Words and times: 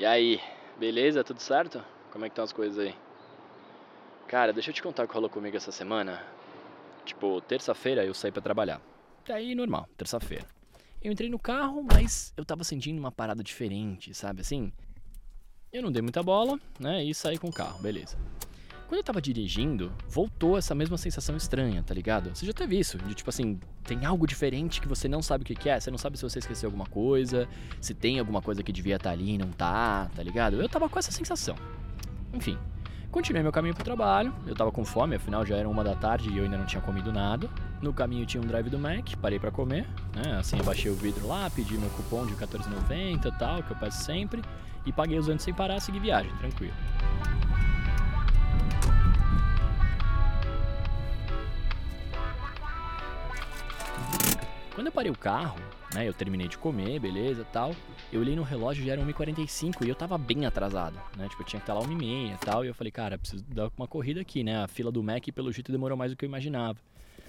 E 0.00 0.06
aí, 0.06 0.40
beleza? 0.78 1.22
Tudo 1.22 1.42
certo? 1.42 1.84
Como 2.10 2.24
é 2.24 2.28
que 2.30 2.32
estão 2.32 2.42
as 2.42 2.54
coisas 2.54 2.78
aí? 2.78 2.94
Cara, 4.26 4.50
deixa 4.50 4.70
eu 4.70 4.74
te 4.74 4.82
contar 4.82 5.04
o 5.04 5.06
que 5.06 5.12
rolou 5.12 5.28
comigo 5.28 5.54
essa 5.54 5.70
semana. 5.70 6.24
Tipo, 7.04 7.38
terça-feira 7.42 8.02
eu 8.02 8.14
saí 8.14 8.32
para 8.32 8.40
trabalhar. 8.40 8.80
Tá 9.26 9.34
aí 9.34 9.54
normal, 9.54 9.86
terça-feira. 9.98 10.46
Eu 11.02 11.12
entrei 11.12 11.28
no 11.28 11.38
carro, 11.38 11.82
mas 11.82 12.32
eu 12.34 12.46
tava 12.46 12.64
sentindo 12.64 12.98
uma 12.98 13.12
parada 13.12 13.44
diferente, 13.44 14.14
sabe 14.14 14.40
assim? 14.40 14.72
Eu 15.70 15.82
não 15.82 15.92
dei 15.92 16.00
muita 16.00 16.22
bola, 16.22 16.58
né? 16.78 17.04
E 17.04 17.14
saí 17.14 17.36
com 17.36 17.48
o 17.48 17.52
carro, 17.52 17.82
beleza. 17.82 18.16
Quando 18.90 18.98
eu 18.98 19.04
tava 19.04 19.22
dirigindo, 19.22 19.92
voltou 20.08 20.58
essa 20.58 20.74
mesma 20.74 20.98
sensação 20.98 21.36
estranha, 21.36 21.80
tá 21.80 21.94
ligado? 21.94 22.34
Você 22.34 22.44
já 22.44 22.52
teve 22.52 22.76
isso, 22.76 22.98
de 22.98 23.14
tipo 23.14 23.30
assim, 23.30 23.60
tem 23.84 24.04
algo 24.04 24.26
diferente 24.26 24.80
que 24.80 24.88
você 24.88 25.06
não 25.06 25.22
sabe 25.22 25.44
o 25.44 25.46
que, 25.46 25.68
é, 25.68 25.78
você 25.78 25.92
não 25.92 25.96
sabe 25.96 26.16
se 26.16 26.24
você 26.24 26.40
esqueceu 26.40 26.66
alguma 26.66 26.86
coisa, 26.86 27.46
se 27.80 27.94
tem 27.94 28.18
alguma 28.18 28.42
coisa 28.42 28.64
que 28.64 28.72
devia 28.72 28.96
estar 28.96 29.10
tá 29.10 29.14
ali 29.14 29.34
e 29.34 29.38
não 29.38 29.46
tá, 29.52 30.10
tá 30.12 30.20
ligado? 30.24 30.60
Eu 30.60 30.68
tava 30.68 30.88
com 30.88 30.98
essa 30.98 31.12
sensação. 31.12 31.54
Enfim, 32.34 32.58
continuei 33.12 33.44
meu 33.44 33.52
caminho 33.52 33.76
pro 33.76 33.84
trabalho, 33.84 34.34
eu 34.44 34.56
tava 34.56 34.72
com 34.72 34.84
fome, 34.84 35.14
afinal 35.14 35.46
já 35.46 35.54
era 35.54 35.68
uma 35.68 35.84
da 35.84 35.94
tarde 35.94 36.28
e 36.28 36.38
eu 36.38 36.42
ainda 36.42 36.58
não 36.58 36.66
tinha 36.66 36.82
comido 36.82 37.12
nada. 37.12 37.48
No 37.80 37.92
caminho 37.92 38.26
tinha 38.26 38.42
um 38.42 38.46
drive 38.48 38.70
do 38.70 38.78
Mac, 38.80 39.14
parei 39.22 39.38
para 39.38 39.52
comer, 39.52 39.86
né? 40.16 40.36
Assim, 40.40 40.58
eu 40.58 40.64
baixei 40.64 40.90
o 40.90 40.96
vidro 40.96 41.28
lá, 41.28 41.48
pedi 41.48 41.78
meu 41.78 41.90
cupom 41.90 42.26
de 42.26 42.34
14,90 42.34 43.26
e 43.26 43.38
tal, 43.38 43.62
que 43.62 43.70
eu 43.70 43.76
peço 43.76 44.02
sempre, 44.02 44.42
e 44.84 44.90
paguei 44.90 45.16
os 45.16 45.28
anos 45.28 45.44
sem 45.44 45.54
parar, 45.54 45.78
segui 45.78 46.00
viagem, 46.00 46.34
tranquilo. 46.38 46.74
Quando 54.80 54.86
eu 54.86 54.92
parei 54.94 55.12
o 55.12 55.14
carro, 55.14 55.60
né, 55.94 56.08
eu 56.08 56.14
terminei 56.14 56.48
de 56.48 56.56
comer, 56.56 56.98
beleza, 56.98 57.44
tal, 57.52 57.76
eu 58.10 58.18
olhei 58.18 58.34
no 58.34 58.42
relógio, 58.42 58.82
já 58.82 58.92
era 58.92 59.02
1h45 59.02 59.84
e 59.84 59.90
eu 59.90 59.94
tava 59.94 60.16
bem 60.16 60.46
atrasado, 60.46 60.98
né, 61.18 61.28
tipo, 61.28 61.42
eu 61.42 61.46
tinha 61.46 61.60
que 61.60 61.64
estar 61.64 61.74
lá 61.74 61.82
1h30 61.82 62.32
e 62.32 62.38
tal, 62.38 62.64
e 62.64 62.68
eu 62.68 62.74
falei, 62.74 62.90
cara, 62.90 63.18
preciso 63.18 63.44
dar 63.44 63.70
uma 63.76 63.86
corrida 63.86 64.22
aqui, 64.22 64.42
né, 64.42 64.64
a 64.64 64.66
fila 64.66 64.90
do 64.90 65.02
Mac, 65.02 65.22
pelo 65.34 65.52
jeito, 65.52 65.70
demorou 65.70 65.98
mais 65.98 66.12
do 66.12 66.16
que 66.16 66.24
eu 66.24 66.26
imaginava. 66.26 66.78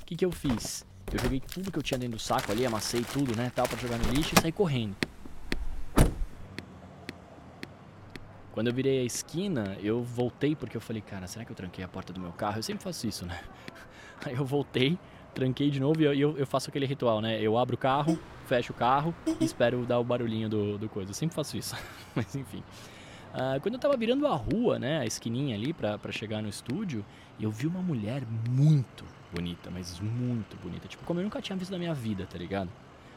O 0.00 0.04
que 0.04 0.14
que 0.14 0.24
eu 0.24 0.30
fiz? 0.30 0.86
Eu 1.12 1.18
joguei 1.18 1.40
tudo 1.40 1.72
que 1.72 1.78
eu 1.80 1.82
tinha 1.82 1.98
dentro 1.98 2.16
do 2.16 2.22
saco 2.22 2.52
ali, 2.52 2.64
amassei 2.64 3.02
tudo, 3.12 3.34
né, 3.34 3.50
tal, 3.52 3.66
pra 3.66 3.76
jogar 3.76 3.98
no 3.98 4.08
lixo 4.12 4.36
e 4.38 4.40
saí 4.40 4.52
correndo. 4.52 4.94
Quando 8.52 8.68
eu 8.68 8.72
virei 8.72 9.00
a 9.00 9.04
esquina, 9.04 9.76
eu 9.82 10.00
voltei 10.04 10.54
porque 10.54 10.76
eu 10.76 10.80
falei, 10.80 11.02
cara, 11.02 11.26
será 11.26 11.44
que 11.44 11.50
eu 11.50 11.56
tranquei 11.56 11.84
a 11.84 11.88
porta 11.88 12.12
do 12.12 12.20
meu 12.20 12.30
carro? 12.30 12.60
Eu 12.60 12.62
sempre 12.62 12.84
faço 12.84 13.04
isso, 13.08 13.26
né? 13.26 13.40
Aí 14.24 14.34
eu 14.34 14.44
voltei, 14.44 14.96
tranquei 15.34 15.70
de 15.70 15.80
novo 15.80 16.00
e 16.00 16.04
eu, 16.04 16.36
eu, 16.36 16.46
faço 16.46 16.70
aquele 16.70 16.86
ritual, 16.86 17.20
né? 17.20 17.40
Eu 17.40 17.56
abro 17.56 17.74
o 17.74 17.78
carro, 17.78 18.18
fecho 18.46 18.72
o 18.72 18.76
carro 18.76 19.14
e 19.40 19.44
espero 19.44 19.84
dar 19.84 19.98
o 19.98 20.04
barulhinho 20.04 20.48
do, 20.48 20.78
do 20.78 20.88
coisa. 20.88 21.10
Eu 21.10 21.14
sempre 21.14 21.34
faço 21.34 21.56
isso, 21.56 21.76
mas 22.14 22.34
enfim. 22.34 22.62
Uh, 23.32 23.58
quando 23.62 23.74
eu 23.74 23.80
tava 23.80 23.96
virando 23.96 24.26
a 24.26 24.34
rua, 24.34 24.78
né, 24.78 25.00
a 25.00 25.06
esquininha 25.06 25.56
ali 25.56 25.72
pra 25.72 25.98
chegar 26.10 26.42
no 26.42 26.48
estúdio, 26.48 27.04
eu 27.40 27.50
vi 27.50 27.66
uma 27.66 27.80
mulher 27.80 28.22
muito 28.50 29.04
bonita, 29.32 29.70
mas 29.70 29.98
muito 30.00 30.56
bonita. 30.62 30.86
Tipo, 30.86 31.04
como 31.04 31.20
eu 31.20 31.24
nunca 31.24 31.40
tinha 31.40 31.56
visto 31.56 31.70
na 31.72 31.78
minha 31.78 31.94
vida, 31.94 32.26
tá 32.26 32.36
ligado? 32.36 32.70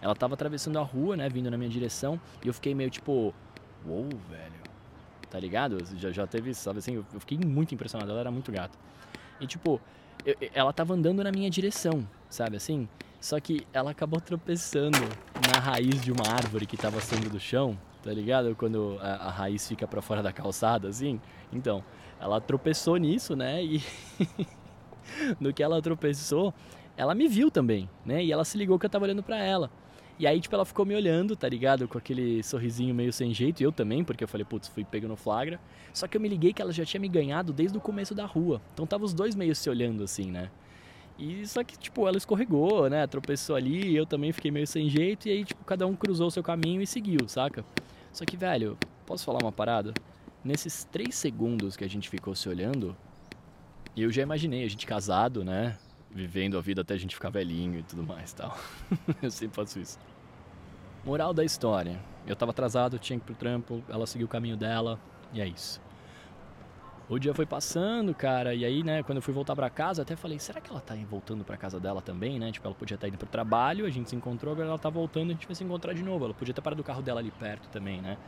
Ela 0.00 0.14
tava 0.14 0.34
atravessando 0.34 0.78
a 0.78 0.82
rua, 0.82 1.16
né, 1.16 1.28
vindo 1.28 1.50
na 1.50 1.58
minha 1.58 1.68
direção, 1.70 2.20
e 2.44 2.46
eu 2.46 2.54
fiquei 2.54 2.74
meio 2.74 2.88
tipo, 2.88 3.34
uou, 3.84 4.02
wow, 4.02 4.08
velho, 4.30 4.52
tá 5.28 5.40
ligado? 5.40 5.78
Já, 5.96 6.12
já 6.12 6.26
teve, 6.26 6.54
sabe 6.54 6.78
assim, 6.78 6.94
eu 6.94 7.20
fiquei 7.20 7.38
muito 7.38 7.74
impressionado, 7.74 8.10
ela 8.12 8.20
era 8.20 8.30
muito 8.30 8.52
gata. 8.52 8.78
E 9.40 9.46
tipo, 9.46 9.80
eu, 10.24 10.34
ela 10.54 10.72
tava 10.72 10.94
andando 10.94 11.22
na 11.22 11.30
minha 11.30 11.50
direção, 11.50 12.06
sabe 12.28 12.56
assim? 12.56 12.88
Só 13.20 13.40
que 13.40 13.66
ela 13.72 13.90
acabou 13.90 14.20
tropeçando 14.20 14.98
na 15.52 15.58
raiz 15.58 16.00
de 16.02 16.12
uma 16.12 16.28
árvore 16.28 16.66
que 16.66 16.76
tava 16.76 17.00
saindo 17.00 17.30
do 17.30 17.40
chão, 17.40 17.76
tá 18.02 18.12
ligado? 18.12 18.54
Quando 18.54 18.98
a, 19.00 19.26
a 19.26 19.30
raiz 19.30 19.66
fica 19.66 19.86
para 19.86 20.00
fora 20.00 20.22
da 20.22 20.32
calçada, 20.32 20.88
assim. 20.88 21.20
Então, 21.52 21.82
ela 22.20 22.40
tropeçou 22.40 22.96
nisso, 22.96 23.34
né? 23.34 23.64
E 23.64 23.82
no 25.40 25.52
que 25.52 25.62
ela 25.62 25.80
tropeçou, 25.82 26.54
ela 26.96 27.14
me 27.14 27.28
viu 27.28 27.50
também, 27.50 27.88
né? 28.04 28.24
E 28.24 28.32
ela 28.32 28.44
se 28.44 28.56
ligou 28.56 28.78
que 28.78 28.86
eu 28.86 28.90
tava 28.90 29.04
olhando 29.04 29.22
para 29.22 29.38
ela. 29.38 29.70
E 30.18 30.26
aí, 30.26 30.40
tipo, 30.40 30.54
ela 30.54 30.64
ficou 30.64 30.86
me 30.86 30.94
olhando, 30.94 31.36
tá 31.36 31.46
ligado? 31.46 31.86
Com 31.86 31.98
aquele 31.98 32.42
sorrisinho 32.42 32.94
meio 32.94 33.12
sem 33.12 33.34
jeito. 33.34 33.60
E 33.60 33.64
eu 33.64 33.70
também, 33.70 34.02
porque 34.02 34.24
eu 34.24 34.28
falei, 34.28 34.46
putz, 34.46 34.66
fui 34.66 34.82
pego 34.82 35.06
no 35.06 35.16
flagra. 35.16 35.60
Só 35.92 36.08
que 36.08 36.16
eu 36.16 36.20
me 36.20 36.28
liguei 36.28 36.54
que 36.54 36.62
ela 36.62 36.72
já 36.72 36.86
tinha 36.86 37.00
me 37.00 37.08
ganhado 37.08 37.52
desde 37.52 37.76
o 37.76 37.80
começo 37.80 38.14
da 38.14 38.24
rua. 38.24 38.60
Então 38.72 38.86
tava 38.86 39.04
os 39.04 39.12
dois 39.12 39.34
meio 39.34 39.54
se 39.54 39.68
olhando 39.68 40.02
assim, 40.02 40.30
né? 40.30 40.50
E 41.18 41.46
só 41.46 41.62
que, 41.62 41.78
tipo, 41.78 42.06
ela 42.06 42.16
escorregou, 42.16 42.88
né? 42.88 43.06
Tropeçou 43.06 43.56
ali, 43.56 43.94
eu 43.94 44.06
também 44.06 44.32
fiquei 44.32 44.50
meio 44.50 44.66
sem 44.66 44.88
jeito. 44.88 45.28
E 45.28 45.32
aí, 45.32 45.44
tipo, 45.44 45.62
cada 45.64 45.86
um 45.86 45.94
cruzou 45.94 46.28
o 46.28 46.30
seu 46.30 46.42
caminho 46.42 46.80
e 46.80 46.86
seguiu, 46.86 47.28
saca? 47.28 47.64
Só 48.10 48.24
que, 48.24 48.36
velho, 48.36 48.78
posso 49.04 49.24
falar 49.24 49.42
uma 49.42 49.52
parada? 49.52 49.92
Nesses 50.42 50.84
três 50.84 51.14
segundos 51.14 51.76
que 51.76 51.84
a 51.84 51.88
gente 51.88 52.08
ficou 52.08 52.34
se 52.34 52.48
olhando, 52.48 52.96
eu 53.94 54.10
já 54.10 54.22
imaginei 54.22 54.64
a 54.64 54.68
gente 54.68 54.86
casado, 54.86 55.44
né? 55.44 55.76
Vivendo 56.10 56.56
a 56.56 56.60
vida 56.60 56.82
até 56.82 56.94
a 56.94 56.98
gente 56.98 57.14
ficar 57.14 57.30
velhinho 57.30 57.78
e 57.78 57.82
tudo 57.82 58.02
mais 58.02 58.32
tal. 58.32 58.56
eu 59.22 59.30
sempre 59.30 59.56
faço 59.56 59.78
isso. 59.78 59.98
Moral 61.04 61.32
da 61.32 61.44
história. 61.44 62.00
Eu 62.26 62.34
tava 62.34 62.50
atrasado, 62.50 62.98
tinha 62.98 63.18
que 63.18 63.24
ir 63.24 63.26
pro 63.26 63.34
trampo, 63.34 63.82
ela 63.88 64.06
seguiu 64.06 64.26
o 64.26 64.30
caminho 64.30 64.56
dela 64.56 64.98
e 65.32 65.40
é 65.40 65.46
isso. 65.46 65.80
O 67.08 67.20
dia 67.20 67.32
foi 67.32 67.46
passando, 67.46 68.12
cara, 68.12 68.52
e 68.52 68.64
aí, 68.64 68.82
né, 68.82 69.00
quando 69.04 69.18
eu 69.18 69.22
fui 69.22 69.32
voltar 69.32 69.54
para 69.54 69.70
casa, 69.70 70.02
até 70.02 70.16
falei, 70.16 70.40
será 70.40 70.60
que 70.60 70.68
ela 70.68 70.80
tá 70.80 70.96
voltando 71.08 71.44
para 71.44 71.56
casa 71.56 71.78
dela 71.78 72.02
também, 72.02 72.36
né? 72.36 72.50
Tipo, 72.50 72.66
ela 72.66 72.74
podia 72.74 72.96
estar 72.96 73.06
indo 73.06 73.16
pro 73.16 73.28
trabalho, 73.28 73.86
a 73.86 73.90
gente 73.90 74.10
se 74.10 74.16
encontrou, 74.16 74.52
agora 74.52 74.70
ela 74.70 74.78
tá 74.78 74.90
voltando, 74.90 75.30
a 75.30 75.32
gente 75.34 75.46
vai 75.46 75.54
se 75.54 75.62
encontrar 75.62 75.92
de 75.92 76.02
novo. 76.02 76.24
Ela 76.24 76.34
podia 76.34 76.52
ter 76.52 76.60
parado 76.60 76.82
o 76.82 76.84
carro 76.84 77.02
dela 77.02 77.20
ali 77.20 77.30
perto 77.30 77.68
também, 77.68 78.00
né? 78.00 78.18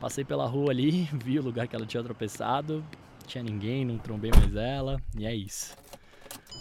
Passei 0.00 0.24
pela 0.24 0.46
rua 0.46 0.70
ali, 0.70 1.02
vi 1.22 1.38
o 1.38 1.42
lugar 1.42 1.68
que 1.68 1.76
ela 1.76 1.84
tinha 1.84 2.02
tropeçado, 2.02 2.82
tinha 3.26 3.44
ninguém, 3.44 3.84
não 3.84 3.98
trombei 3.98 4.30
mais 4.30 4.56
ela, 4.56 4.98
e 5.18 5.26
é 5.26 5.34
isso. 5.34 5.76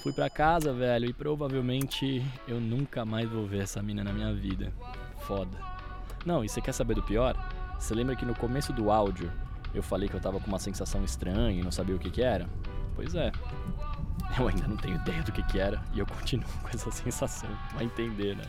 Fui 0.04 0.12
para 0.12 0.30
casa, 0.30 0.74
velho, 0.74 1.06
e 1.06 1.14
provavelmente 1.14 2.22
eu 2.46 2.60
nunca 2.60 3.06
mais 3.06 3.30
vou 3.30 3.48
ver 3.48 3.62
essa 3.64 3.82
mina 3.82 4.04
na 4.04 4.12
minha 4.12 4.34
vida. 4.34 4.74
Foda. 5.20 5.58
Não, 6.26 6.44
e 6.44 6.50
você 6.50 6.60
quer 6.60 6.74
saber 6.74 6.94
do 6.94 7.02
pior? 7.02 7.38
Você 7.80 7.96
lembra 7.96 8.14
que 8.14 8.26
no 8.26 8.36
começo 8.36 8.74
do 8.74 8.92
áudio 8.92 9.32
eu 9.74 9.82
falei 9.82 10.10
que 10.10 10.14
eu 10.14 10.20
tava 10.20 10.42
com 10.42 10.48
uma 10.48 10.60
sensação 10.60 11.06
estranha 11.06 11.58
e 11.58 11.64
não 11.64 11.72
sabia 11.72 11.96
o 11.96 12.00
que 12.00 12.12
que 12.12 12.22
era? 12.22 12.50
Pois 12.98 13.16
é. 13.16 13.32
Eu 14.38 14.50
ainda 14.50 14.68
não 14.68 14.76
tenho 14.76 14.98
ideia 14.98 15.24
do 15.24 15.32
que 15.32 15.42
que 15.44 15.58
era 15.58 15.82
e 15.94 16.00
eu 16.00 16.06
continuo 16.06 16.50
com 16.62 16.68
essa 16.68 16.92
sensação. 16.92 17.50
Vai 17.74 17.86
entender, 17.86 18.36
né? 18.36 18.44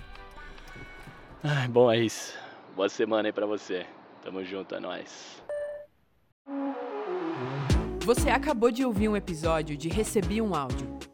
Ai, 1.44 1.69
bom, 1.69 1.88
é 1.88 1.98
isso. 1.98 2.37
Boa 2.75 2.88
semana 2.88 3.28
aí 3.28 3.32
pra 3.32 3.47
você. 3.47 3.87
Tamo 4.25 4.43
junto, 4.44 4.75
é 4.75 4.81
nóis. 4.81 5.41
Você 8.00 8.28
acabou 8.28 8.72
de 8.72 8.84
ouvir 8.84 9.09
um 9.09 9.16
episódio 9.16 9.76
de 9.76 9.88
Recebi 9.88 10.43
um 10.43 10.53
Áudio 10.53 11.13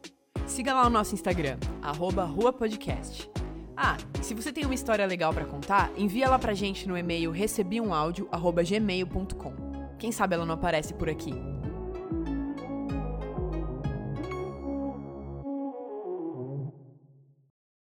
Siga 0.51 0.73
lá 0.73 0.85
o 0.85 0.89
nosso 0.89 1.15
Instagram, 1.15 1.57
arroba 1.81 2.25
ruapodcast. 2.25 3.31
Ah, 3.75 3.97
se 4.21 4.33
você 4.33 4.51
tem 4.51 4.65
uma 4.65 4.75
história 4.75 5.05
legal 5.05 5.33
para 5.33 5.45
contar, 5.45 5.89
envia 5.97 6.25
ela 6.25 6.37
pra 6.37 6.53
gente 6.53 6.89
no 6.89 6.97
e-mail 6.97 7.31
recebiumaudio.gmail.com. 7.31 9.53
Quem 9.97 10.11
sabe 10.11 10.35
ela 10.35 10.45
não 10.45 10.55
aparece 10.55 10.93
por 10.93 11.09
aqui. 11.09 11.33